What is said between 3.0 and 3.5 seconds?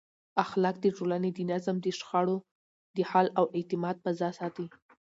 حل او